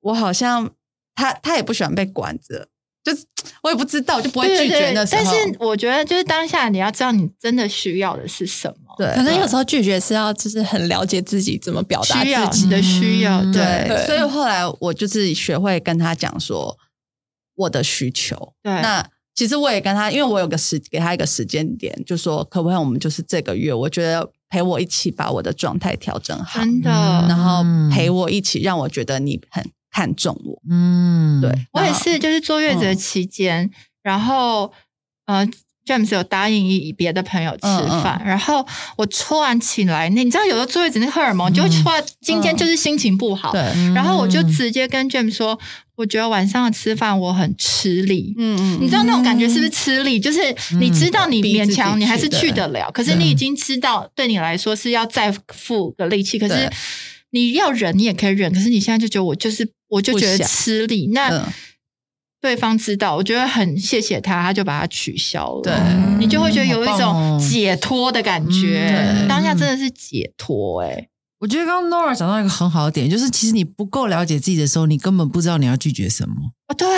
[0.00, 0.70] 我好像
[1.14, 2.68] 他他也不喜欢被管着。”
[3.04, 3.24] 就是
[3.62, 5.22] 我也不知道，就不会拒绝那时候。
[5.24, 8.94] 但是我觉得，就是当下你要知道你真的需要的是什么。
[8.96, 13.42] 对，可能有时候拒绝是要就是很了解自己怎么表达自己的需要。
[13.52, 16.78] 对，所以后来我就是学会跟他讲说
[17.56, 18.52] 我的需求。
[18.62, 30.60] 对，那其实我也跟他，因为我有个时给他一个时间点，就说可不可以我们就是这个月，我觉得陪我一起把我的状态调整好，真的，然后陪我一起让我觉得你很看中我。
[30.68, 31.52] 嗯，对。
[31.72, 33.70] 我也是，就是坐月子的期间，
[34.02, 34.72] 然后
[35.26, 35.48] 呃。
[35.84, 37.62] James 有答应一别的朋友吃
[38.04, 38.64] 饭，然后
[38.96, 43.60] 我突然起来，那你知道有的坐月子那荷尔蒙就会突然今天就是心情不好，对，
[43.92, 45.58] 然后我就直接跟 James 说，
[45.96, 50.20] 我觉得晚上吃饭我很吃力，嗯嗯，你知道那种感觉是不是吃力？
[50.20, 50.38] 就是
[50.78, 56.70] 你知道你勉强你还是去得了，可是你已经知道对你来说是要再付个力气，可是
[57.32, 61.52] 你要忍你也可以忍，可是你现在就觉得我就是我就觉得吃力那。
[62.40, 65.62] 对方知道，我觉得很谢谢他，他就把它取消了。
[65.62, 65.72] 对，
[66.18, 69.24] 你就会觉得有一种解脱的感觉。
[69.28, 71.06] 当下真的是解脱哎！
[71.38, 76.34] 我觉得刚刚 Nora 讲到一个很好的点，就是其实你不够了解自己的时候，你根本不知道你要拒绝什么。
[76.76, 76.88] 对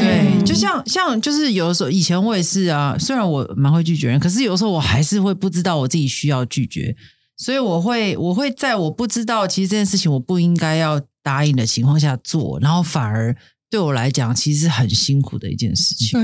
[0.00, 6.94] 对，就像像就是有的时候，以前我也是啊，虽然我蛮会拒绝人，可是有的时候我还是会不知道我自己需要拒绝，
[7.38, 13.34] 所以我会我会在我不知道其实这件事情我不应该要答应的情况下做，然后反而。
[13.70, 16.18] 对我来讲，其实是很辛苦的一件事情。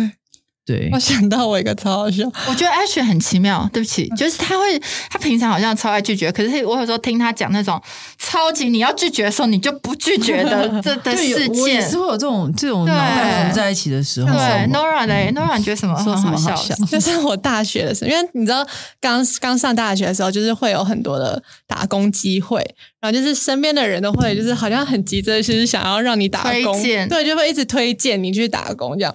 [0.66, 3.68] 对，我想到我一个超好笑，我觉得 Ash 很奇妙。
[3.72, 7.81] 对不起，就是他会，他平常好像超爱拒绝，可是我有时候听他讲那种
[8.18, 14.33] 超级你要拒绝的时候，你就不拒绝的 这的事件，也是会有这种这种脑袋合在一起的时候。
[14.33, 14.38] 对
[14.72, 16.74] ，Nora 嘞，Nora 觉得什么说什么好笑？
[16.90, 18.64] 就是我大学的时候，因为你知道，
[19.00, 22.59] 刚刚上大学的时候，就是会有很多的打工机会，
[23.00, 29.14] 然后就是身边的人都会，就是好像很急着，就是想要让你打工，对，就会一直推荐你去打工这样。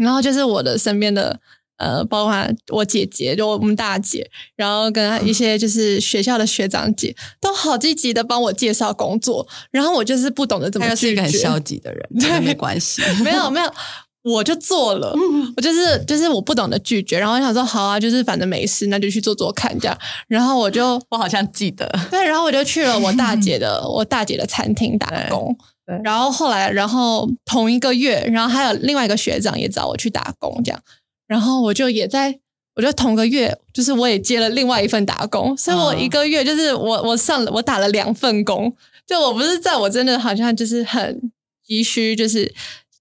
[0.00, 1.38] 然后就是我的身边的
[1.76, 2.34] 呃，包括
[2.68, 9.48] 我姐姐，就我们大姐，然后跟一些就是学校的学长姐，都好积极的帮我介绍工作。
[9.70, 13.72] 然后我就是不懂得怎么拒绝，是一个很消极的人，对，没关系，没 有没有，
[14.22, 15.14] 我就做了，
[15.56, 17.18] 我就是就是我不懂得拒绝。
[17.18, 19.98] 然后我想说，好啊，就是反正没事，那就去做做看这样。
[20.28, 25.56] 然后我就 我好像记得，对，然后我就去了 我大姐的我大姐的餐厅打工。
[26.04, 30.80] 然后后来，然后同一个月，然后还有另外一个学长也找我去打工，这样，
[31.26, 32.38] 然后我就也在，
[32.76, 38.72] 我就同个月，就是我也接了另外一份打工，所以我一个月就是我我上了我打了两份工，
[39.04, 41.20] 就我不是在我真的好像就是很
[41.66, 42.54] 急需就是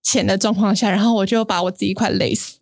[0.03, 2.58] 钱的状况下，然后我就把我自己快累死。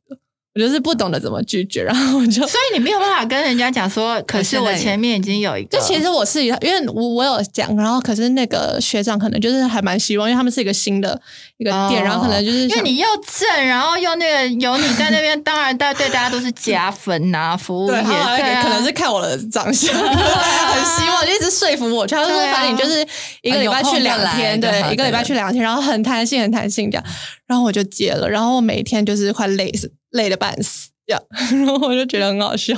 [0.57, 11.21] 我就是不懂得怎么拒绝，然后我就，所以你没有办法跟人家讲说， 可是我前面已经有一个，就其实我是因为我我有讲，然后可是那个学长可能就是还蛮希望，因为他们是一个新的
[11.57, 23.05] 一个店，然后可能就是因为你又正，然后又那个有你在那边， 当然大对大家都是加分呐，服务业对，可能是看我的长相， 很希望就一直说服我，他说反正你就是
[23.43, 27.03] 一个礼拜去两天，对，一个礼拜去两天，然后很弹性很弹性这样，
[27.45, 29.91] 然后我就接了，然后我每天就是快累死。
[30.11, 31.21] 累得半死，这样，
[31.65, 32.75] 然后我就觉得很好笑。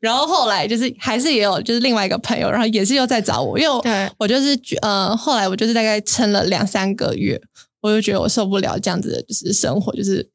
[0.00, 7.40] 然后后来就是还是也有就是另外一个朋友，然后也是又在找我，因为我就是呃，后来我就是大概撑了两三个月，
[7.80, 10.28] 我就觉得我受不了这样子的就是生活，就是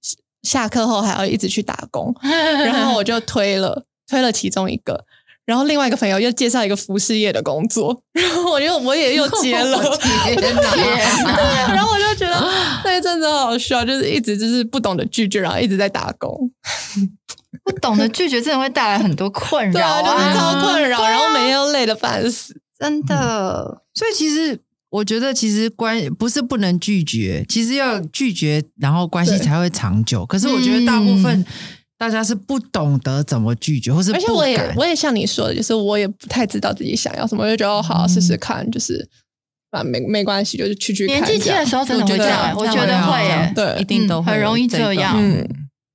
[0.44, 5.04] 下课后还要一直去打工， 然后我就推了推了其中一个。
[5.44, 9.78] 然后另外一个朋友又介绍一个服饰业的工作，然后我又我也又接了，
[13.22, 16.52] 那一阵子好笑，就是一直就是不懂得拒绝，然后一直在打工。
[17.64, 23.82] 不懂得拒绝真的会带来很多困扰，就是超困扰，然后每天都累得半死，真的。
[23.94, 30.26] 所以其实我觉得，其实关不是不能拒绝，其实要拒绝，然后关系才会长久。
[30.26, 31.46] 可是我觉得大部分。
[32.02, 39.08] 大家是不懂得怎么拒绝，或是而且我也我也像你说的，就是我也不太知道自己想要什么，我就觉得好好试试看，就是
[39.72, 45.16] 啊没没关系，就是去去年纪轻的时候真的会这样，我觉得会，对，一定都会很容易这样。
[45.18, 45.48] 嗯，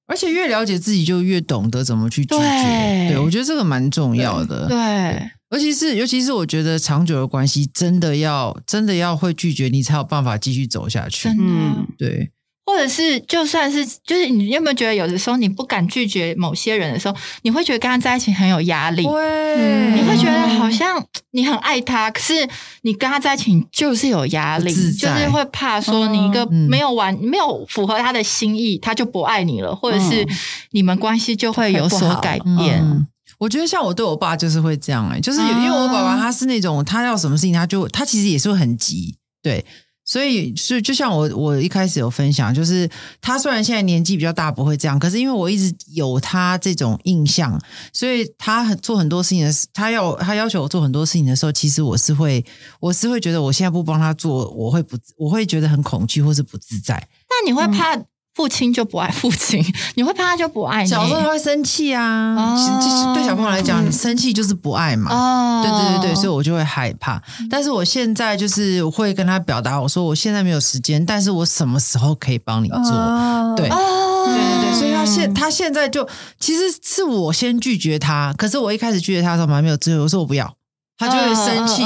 [0.06, 3.08] 而且越了解自己，就越懂得怎么去拒绝。
[3.08, 4.66] 对，我觉得这个蛮重要的。
[4.66, 11.28] 对，尤其是尤其是我觉得长久的关系，真的要真的要会拒绝，你才有办法继续走下去。
[11.28, 12.30] 嗯，对。
[12.66, 19.04] 或者是就算是就是你有没有觉得有的时候你不敢拒绝某些人的时候，你会觉得跟他在一起很有压力？
[19.04, 21.00] 对，你会觉得好像
[21.30, 22.34] 你很爱他，可是
[22.82, 30.26] 你跟他在一起就是有压力，就是会怕说你一个没有完没有符合他的心意，他就不爱你了，或者是
[30.72, 33.06] 你们关系就会有所改变。
[33.38, 39.64] 我觉得像我对我爸就是会这样哎，就是因为我爸爸他是那种他要什么事情他就他其实也是会很急，对。
[40.06, 42.88] 所以是就像我我一开始有分享，就是
[43.20, 47.60] 他虽然现在年纪比较大，不会这样，可是因为我一直有他这种印象，
[47.92, 52.44] 所以他很做很多事情的时，他要他要求我做很多事情的时候，其实我是会
[52.80, 56.94] 我是会觉得我现在不帮他做，我会不我会觉得很恐惧或是不自在。
[57.28, 58.00] 那你会怕
[58.36, 59.64] 父亲就不爱父亲，
[59.96, 60.88] 你会怕他就不爱你。
[60.88, 65.10] 小时候他会生气啊，哦、对小朋友来讲，生气就是不爱嘛。
[65.10, 67.20] 哦，对对对对，所以我就会害怕。
[67.50, 73.54] 但是我现在就是会跟他表达，我说我现在没有时间，但是我什么时候可以帮你做？
[73.56, 76.06] 对，对对对，所以他现他现在就
[76.38, 80.52] 其实是我先拒绝他，可是我一开始拒绝他的时候，我还没有智慧，我说我不要。
[80.98, 81.82] 他就会生气，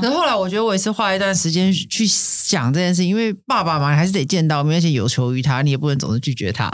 [0.00, 6.70] 可是后来我觉得我也是花一段时间去想这件事，因为爸爸嘛还是得见到，而且有求于他，你也不能总是拒绝他。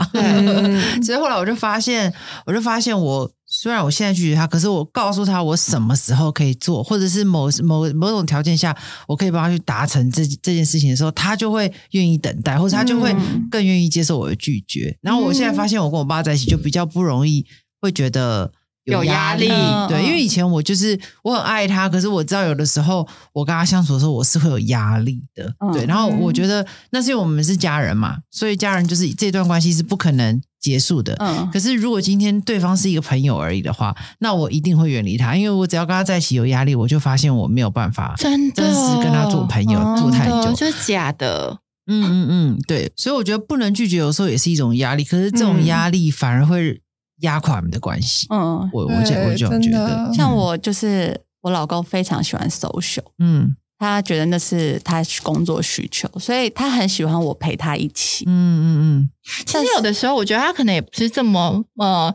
[1.01, 2.13] 所以后来我就发现，
[2.45, 8.75] 我就发现，我虽然我现在拒绝他，可是我告诉他我什么时候可以做，或者是某某某种条件下，
[9.07, 13.15] 我可以帮他去达成这这件事情的时候，他就会愿意等待，或者他就会
[13.49, 14.97] 更愿意接受我的拒绝。
[15.01, 17.45] 然后我现在发现，我跟我爸在一起就比较不容易
[17.79, 18.51] 会觉得。
[18.87, 19.47] 有压力，
[19.89, 25.85] 对，因为以前我就是我很爱他，可是我知道有的时候我跟他相处的时候，我是会有压力的，对。
[25.85, 31.13] 然后我觉得那是因为我们是家人嘛，所以家人就是这段关系是不可能结束的。
[31.19, 31.49] 嗯。
[31.51, 41.59] 可是如果今天对方是一个朋友而已的话，那我一定会远离他，因为我只要跟他在一起有压力，我就发现我没有办法真真实跟他做朋友做太久，就是假的。
[41.89, 42.89] 嗯嗯嗯，对。
[42.95, 45.03] 所以我觉得不能拒绝，有时候也是一种压力。
[45.03, 46.81] 可是这种压力反而会。
[47.21, 48.27] 压垮我们的关系。
[48.29, 58.25] 嗯，我我我就觉得，像我就是我老公非常喜欢 social，嗯，他觉得那是他工作需求，所以他很喜欢我陪他一起。
[58.27, 59.09] 嗯嗯嗯。
[59.45, 62.13] 其实有的时候，我觉得他可能也不是这么呃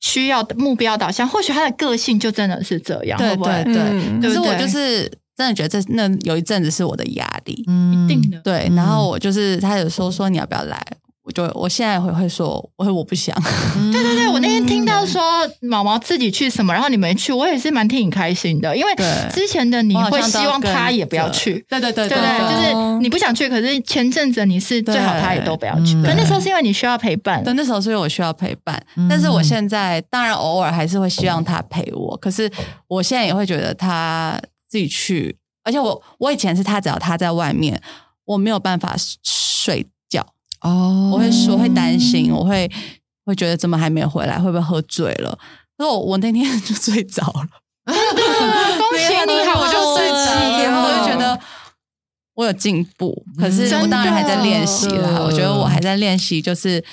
[0.00, 3.18] 需要目标导向，或许他的个性就真的是这样。
[3.18, 4.20] 对对对。
[4.20, 8.38] 可是我就是真的觉得这那有一阵子是我的压力，一定的。
[8.40, 10.84] 对，然后我就是他有时候说你要不要来。
[11.32, 13.34] 就我现在会会说，我我不想。
[13.92, 15.22] 对对对，我那天听到说
[15.62, 18.94] 毛毛自己去什么，然后你没去，我也是蛮替你开心的，因为
[19.32, 21.64] 之前的你会希望他也不要去。
[21.68, 25.94] 对对对对对，就是你不想去，可是前阵子你是最好他也都不要去。
[26.02, 28.80] 可那时候是因为你需要陪伴，对，那时候是因为我需要陪伴。
[29.08, 32.50] 但是我现在当然偶尔还是会希望他陪我，可是
[32.88, 37.80] 我现在也会觉得他自己去，而且我我以前是他只要他在外面，
[38.24, 39.86] 我没有办法睡。
[40.60, 42.70] 哦，我会说会担心，我会
[43.24, 45.38] 会觉得怎么还没有回来，会不会喝醉了？
[45.78, 47.48] 那我我那天 就睡着了，
[47.86, 51.40] 恭喜你好，我就睡着了，我就觉得
[52.34, 55.20] 我有进步，可是我当然还在练习啦。
[55.20, 56.84] 我觉得我还在练习，就是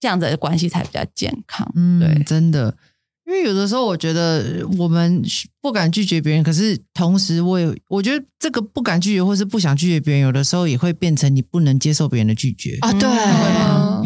[0.00, 1.70] 这样子的关系才比较健康。
[1.74, 2.76] 嗯，对，真的。
[3.28, 5.22] 因为有的时候，我觉得我们
[5.60, 12.90] 不敢拒绝别人，可是同时，我也我觉得这个不敢拒绝，或是不想拒绝别人，有的时候也会变成你不能接受别人的拒绝啊。
[12.94, 13.06] 对，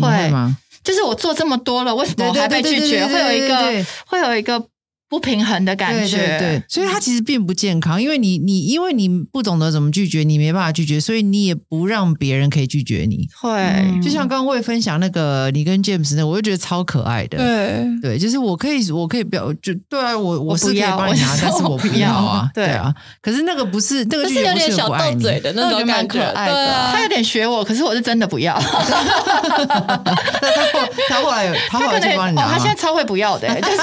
[0.01, 0.59] 会吗？
[0.83, 3.07] 就是我做这么多了，为什么我还被拒绝？
[3.07, 4.72] 会有一个，会有一个。
[5.13, 13.29] 不平衡的感觉，对，所以它其实并不健康，因为你你因为你不懂得怎么拒绝，你没办法拒绝，所以你也不让别人可以拒绝你。
[13.39, 17.37] 会，就像刚刚会分享那个你跟 James 那，我就觉得超可爱的。
[17.37, 17.83] 对。
[18.01, 22.49] 对，就是我可以我可以表就对啊，我我是可以帮你拿，但是我不要啊。
[22.55, 28.59] 对啊，可是那个不是那个是有点小斗嘴的那种感觉，对啊，他有点学我，可是我是真的不要。
[28.63, 28.71] 他
[30.73, 33.77] 后他后来有他后来就帮你拿，他现在超会不要的，就是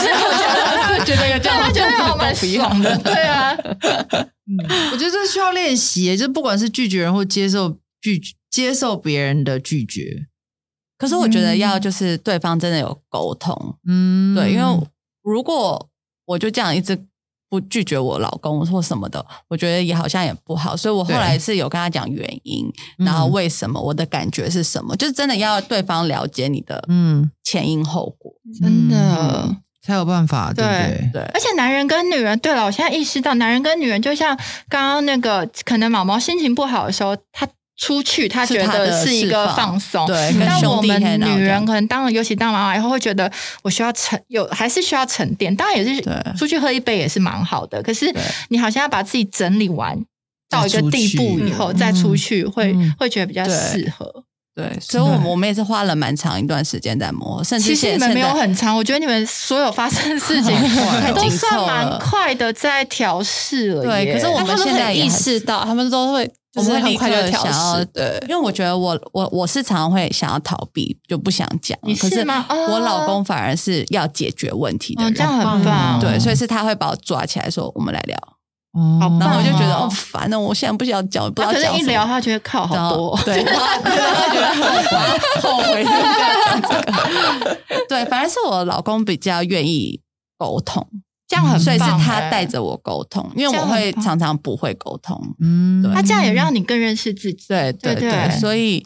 [1.05, 2.15] 觉得有 这样觉得。
[2.17, 3.55] 蛮爽的，对啊，
[4.45, 4.57] 嗯，
[4.91, 10.27] 我觉得这需要练习，就不管是拒绝人或接受拒接受别人的拒绝，
[10.97, 14.87] 可是我觉得要就是对方真的有沟通，嗯，对，因为。
[15.21, 15.89] 如果
[16.25, 16.97] 我就这样一直
[17.49, 22.65] 不拒绝我老公或什么的，我觉得也好像也不好，所以我后来是有跟他讲原因，
[22.97, 27.29] 然后为什么我的感觉是什么，就是真的要对方了解你的嗯。
[27.43, 29.55] 前因后果，真的。
[29.81, 31.09] 才有办法，对对？
[31.13, 34.37] 对，而且男人跟女人，对了，我现在意识到，男人跟女人就像
[34.67, 40.05] 刚刚那个，可能毛毛心情不好的时候，他出去，他觉得是一个放松。
[40.05, 45.55] 对，但我们女人可能当了，尤其当妈妈以后，会觉得我需要沉，有还是需要沉淀。
[45.55, 46.03] 当然也是
[46.37, 48.13] 出去喝一杯也是蛮好的，可是
[48.49, 49.97] 你好像要把自己整理完
[50.49, 54.25] 到一个地步以后再出去，会会觉得比较适合。
[54.59, 58.75] 对，所以，我们我们也是花了蛮长一段时间在磨，甚至其实你们没有很长。
[58.75, 60.53] 我觉得你们所有发生的事情
[61.15, 63.83] 都算蛮快的，在调试了。
[63.83, 67.45] 对，可是我们现在意识到，他们都会，我们很快就调
[67.77, 67.85] 试。
[67.85, 71.77] 对，因为我觉得我我我是常常会想要逃避，就不想讲。
[71.83, 72.45] 你是吗？
[72.49, 75.99] 我老公反而是要解决问题的人，这样很棒。
[76.01, 78.17] 对，所以是他会把我抓起来说：“我们来聊。”
[78.71, 85.83] 哦，然后我就觉得哦烦了，我现在不想讲，不知道讲一聊他觉得靠好多，对，他觉得很 后悔。
[87.87, 89.99] 对，反而是我老公比较愿意
[90.37, 90.87] 沟通，
[91.27, 95.19] 这样很，所以是他带着我沟通，因为我会常常不会沟通。
[95.41, 97.45] 嗯，他这样也让你更认识自己。
[97.47, 97.95] 对对。
[97.95, 98.85] 对，所以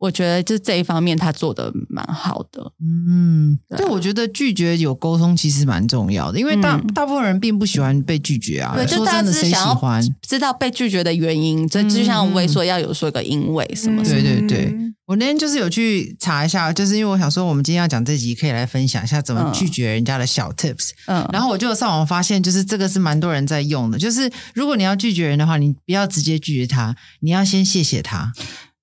[0.00, 2.72] 我觉得就这一方面他做的蛮好的。
[2.80, 8.72] 嗯，对，我觉得拒绝有沟通其实蛮重要的，因为大大部分人并不喜欢被拒绝啊。
[8.74, 14.02] 对，就大家是想要知道被拒绝的原因，这就像猥琐要有说一个因为什么。
[14.02, 14.74] 对对对，
[15.04, 20.92] 我那天就是有去查一下，就是因为我想说，我们今天要讲这集，可以来分享一下怎么拒绝人家的小 tips。
[21.08, 28.32] 嗯，然后我就上网发现，就是这个是蛮多人在用的，就是如果你要拒绝人的话，你不要直接拒绝他，你要先谢谢他。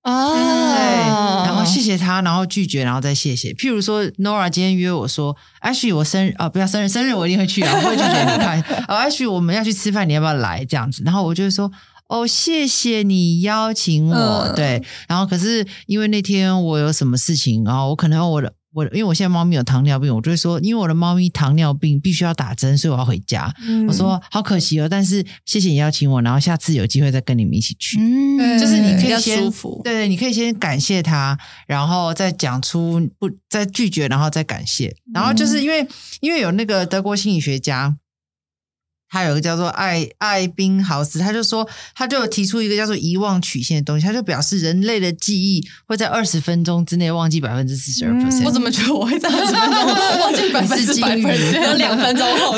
[0.10, 3.52] 哦，对，然后谢谢他，然后拒绝，然后再谢谢。
[3.52, 8.62] 譬如说，Nora 今天约我说，Ashley，我生日啊，不要生日，生日我一定会去啊，我会拒绝你看。
[8.88, 10.64] 啊， Ashley，我们要去吃饭，你要不要来？
[10.64, 11.70] 这样子，然后我就会说，
[12.08, 14.82] 哦，谢谢你邀请我，对。
[15.10, 18.54] 然后可是因为那天我有什么事情，然后我可能我的。
[18.78, 23.52] 我因为我现在猫咪有糖尿病，我就会说，因为我的猫咪糖尿病必须要打针，所以我要回家。
[23.88, 27.98] 我说好可惜哦，但是谢谢你邀请我，然后下次有机会再跟你们一起去。
[28.00, 34.96] 嗯，就是你可以先舒服，对对，你可以先感谢他，然后再讲出不再拒绝，然后再感谢。
[35.12, 35.88] 然后就是因为
[36.20, 37.98] 因为有那个德国心理学家。
[39.10, 48.44] 他有个叫做艾艾宾豪斯，他就说，他就提出一个叫做遗忘曲线的东西，他就表示人类的记忆会在二十分钟之内忘记百分之四十二 percent。
[48.44, 51.72] 我怎么觉得我会在二十分钟忘记 百分之百 percent？
[51.72, 52.58] 有两分钟后。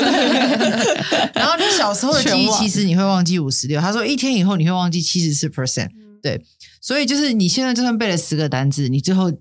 [1.34, 3.80] 然后你小时候的记忆，其实你会忘记五十六。
[3.80, 5.90] 他说一天以后你会忘记七十四 percent。
[6.20, 6.44] 对，
[6.80, 9.32] 所以就是你现在就算背了十个单字，你最后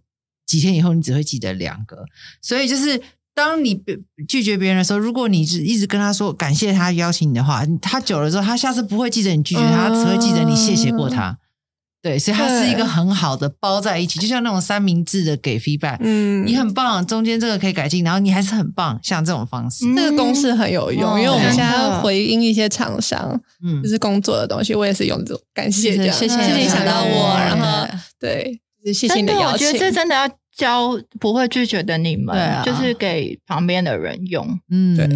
[0.46, 2.06] 几天以后你只会记得两个。
[2.42, 3.02] 所以就是。
[3.40, 3.82] 当你
[4.28, 11.38] 拒绝别人的时候，如果你是一直跟他说感谢他邀请你的话，他久了之后，他下次不会记得你拒绝他，只会记得你谢谢过他。
[12.02, 15.98] 对，所以它是一个很好的包在一起，就像那种三明治的给 feedback。
[16.00, 27.86] 嗯，你很棒，中间这个可以改进，然后你还是很棒，像这种方式，这个公式很有用，因为我们现在回应一些厂商，嗯，就是工作的东西，我也是用这种感谢这样，谢谢你想到我，然后
[28.18, 28.62] 对，
[28.94, 30.39] 谢谢你的邀请，我觉得这真的要。
[30.60, 34.60] 教不会拒绝的你们，就是给旁边的人用。
[34.70, 35.08] 嗯，对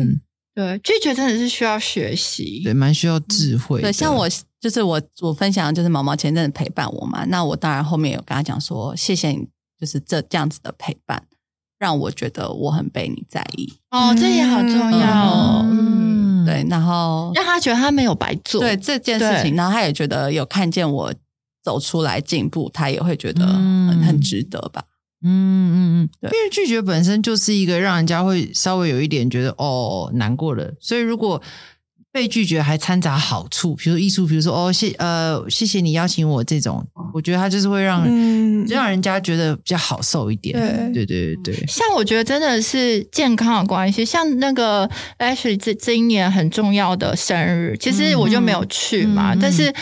[0.55, 3.81] 对，拒绝真的是需要学习，对，蛮需要智慧。
[3.81, 4.29] 对，像我
[4.61, 9.45] 就是我我分享就是毛毛前阵子陪伴我嘛，那我当然后面有跟他讲说，谢谢你，
[9.77, 11.21] 就是这这样子的陪伴，
[11.77, 13.73] 让我觉得我很被你在意。
[13.91, 15.65] 哦，这也好重要。
[15.69, 21.13] 嗯，对，然后让他觉得他没有白做，对这件事情，然后他也觉得有看见我
[21.61, 24.85] 走出来进步，他也会觉得很很值得吧。
[25.23, 31.41] 嗯嗯嗯，因为拒绝本身就是一个让人家会稍微有一点觉得哦难过的，所以如果
[32.11, 38.03] 被拒绝还掺杂好处，比如艺术，比如说哦谢呃谢谢你邀请我这种，我觉得他就是会让
[38.67, 40.53] 让人家觉得比较好受一点。
[40.93, 41.05] 对。
[41.05, 49.73] 对对对，像我觉得真的是健康的关系，像那个 Ashley 这这一年很重要的生日，其实我就没有去嘛，但是。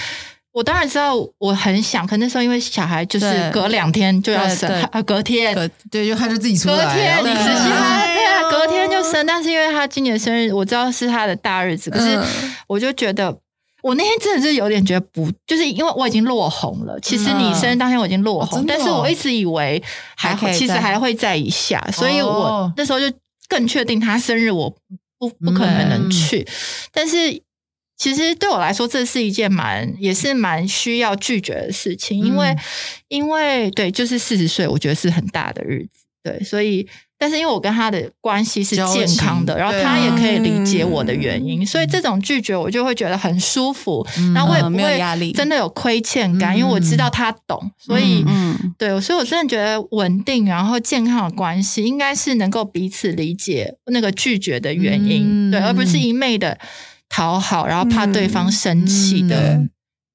[0.53, 5.55] 我当然知道，我很想，可那时候因为小孩就是隔两天就要生，啊，隔天，
[5.89, 9.25] 对，就他就自己出来，隔天，你仔细看，对啊，隔天就生。
[9.25, 12.19] 但是因为他今年生日，我知道是他的大日子，可是
[12.67, 13.33] 我就觉得，
[13.81, 16.99] 我那天真的是有点觉得不，就是因为我已经落红了。
[16.99, 19.81] 其实你生日当天我已经落红，但是我一直以为
[20.17, 23.05] 还其实还会在一下，所以我那时候就
[23.47, 24.69] 更确定他生日我
[25.17, 26.45] 不不可能能去，
[26.91, 27.41] 但是。
[28.01, 32.55] 其实对我来说，这是一件蛮也是蛮需要拒绝的事情，因为
[33.09, 36.87] 因为对，就是四十岁，我觉得是很大的日子，对，所以
[37.19, 48.25] 但是因为我跟他的关系是健康的，然后他也可以理解我的原因，所以这种拒绝我就会觉得很舒服，然后我也不会压力，真的有亏欠感，因为我知道他懂，所以
[48.79, 56.57] 对，所以我真的觉得稳定然后健康的关系应该是能够彼此理解那个拒绝的原因，对，而不是一昧的。
[57.11, 59.59] 讨好，然后怕对方生气的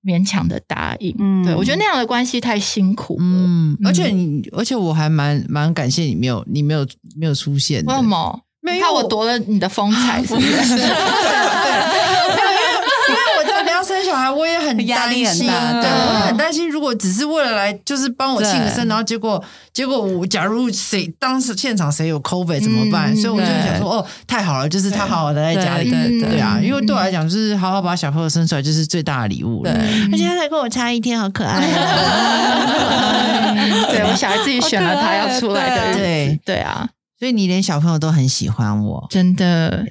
[0.03, 3.21] 勉强的答应，对我觉得那样的关系太辛苦了。
[3.23, 6.87] 嗯，而且你，而且我还蛮蛮感谢你没有，你没有
[7.19, 7.85] 没有出现。
[7.85, 8.41] 为什么？
[8.81, 10.21] 怕我夺了你的风采？
[10.25, 10.49] 是不是？
[14.31, 16.69] 我也很压力很大，对我很担心。
[16.69, 23.15] 如果只是为了来就是帮我庆生，然后结果结果我假如谁当时现场谁有 COVID 怎么办？
[23.17, 29.71] 所以我就想说，哦，太好了，就是他好好的在家里，对啊，因为对我来讲，就是好好把小朋友生出来就是最大的礼物了。
[30.13, 31.61] 而且他才跟我差一天，好可爱。
[33.91, 39.85] 对我小孩自己选了他要出来的，对对啊，所以你连小朋友都很喜欢我，真的。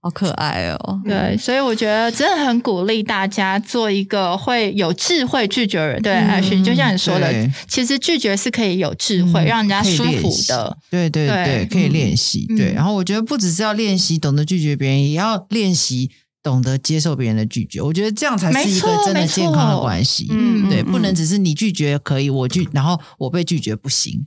[0.00, 1.00] 好可爱哦！
[1.04, 6.00] 对，所以我觉得真的很鼓励大家做一个会有智慧拒绝人。
[6.02, 10.76] 对，艾勋，就像你说的，其实拒绝是可以有智慧，让人家舒服的。
[10.90, 12.46] 对对对，可以练习。
[12.56, 16.10] 对，然后我觉得不只是要练习懂得拒绝别人，也要练习。
[16.40, 20.28] 懂得接受别人的拒绝，我觉得这样才是一个真的健康的关系。
[20.30, 24.24] 嗯，对，不能只是你拒绝可以，我拒，然后我被拒绝不行。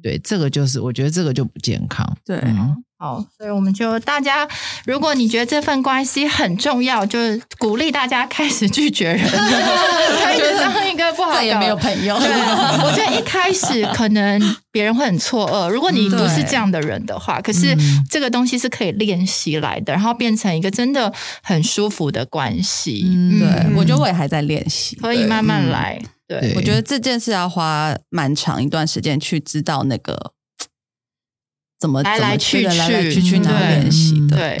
[0.00, 2.06] 对，这个就是我觉得这个就不健康。
[2.24, 2.38] 对。
[3.04, 4.48] 好，所以我们就大家，
[4.86, 9.20] 如果你觉得这份关系很重要，就是鼓励大家开始拒绝人，
[10.22, 12.18] 开始当一个不好也没有朋友。
[12.18, 12.30] 对，
[12.82, 17.76] 我觉得一开始可能别人会很错愕，如果你不是这样的人的话，可是
[18.08, 23.02] 这个东西是可以练习来的，然后变成一个真的很舒服的关系。
[23.38, 26.00] 对，我觉得我也还在练习，可以慢慢来。
[26.26, 30.32] 对，我觉得这件事要花蛮长一段时间去知道那个。
[31.84, 34.38] 怎么来来去去来来去去哪练习的？
[34.38, 34.58] 对，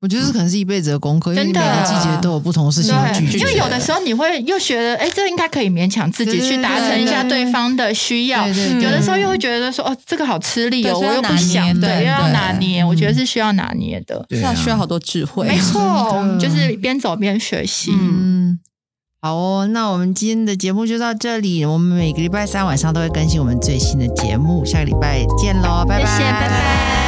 [0.00, 3.38] 我觉得这可能是一辈子的功课，因为每个季节都有不同的事情要拒绝。
[3.38, 8.46] 因为有的时候你会又觉得，哎，这应该可以勉强自己去达成一下对方的需要。
[8.46, 12.84] 有的时候又会觉得说，哦，这个好吃力哦，我又不想，对，又要拿捏。
[12.84, 15.48] 我觉得是需要拿捏的，要需要好多智慧。
[15.48, 17.90] 没错，就是边走边学习。
[17.92, 18.60] 嗯。
[19.20, 21.64] 好哦，那我们今天的节目就到这里。
[21.64, 27.07] 我们每个礼拜三晚上都会更新我们最新的节目，下个礼拜见喽，拜拜，拜拜。